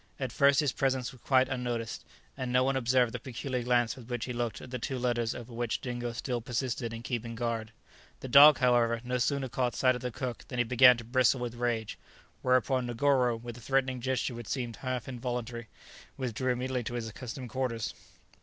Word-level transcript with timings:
At 0.19 0.31
first 0.31 0.61
his 0.61 0.71
presence 0.71 1.11
was 1.11 1.21
quite 1.21 1.47
unnoticed, 1.47 2.03
and 2.35 2.51
no 2.51 2.63
one 2.63 2.75
observed 2.75 3.11
the 3.13 3.19
peculiar 3.19 3.61
glance 3.61 3.95
with 3.95 4.09
which 4.09 4.25
he 4.25 4.33
looked 4.33 4.59
at 4.59 4.71
the 4.71 4.79
two 4.79 4.97
letters 4.97 5.35
over 5.35 5.53
which 5.53 5.79
Dingo 5.79 6.11
still 6.11 6.41
persisted 6.41 6.91
in 6.91 7.03
keeping 7.03 7.35
guard. 7.35 7.71
The 8.21 8.27
dog, 8.27 8.57
however, 8.57 8.99
no 9.03 9.19
sooner 9.19 9.47
caught 9.47 9.75
sight 9.75 9.93
of 9.95 10.01
the 10.01 10.09
cook 10.09 10.47
than 10.47 10.57
he 10.57 10.63
began 10.63 10.97
to 10.97 11.03
bristle 11.03 11.39
with 11.41 11.53
rage, 11.53 11.99
whereupon 12.41 12.87
Negoro, 12.87 13.35
with 13.35 13.57
a 13.57 13.61
threatening 13.61 14.01
gesture 14.01 14.33
which 14.33 14.47
seemed 14.47 14.77
half 14.77 15.07
involuntary, 15.07 15.67
withdrew 16.17 16.51
immediately 16.53 16.83
to 16.85 16.95
his 16.95 17.07
accustomed 17.07 17.49
quarters. 17.51 17.93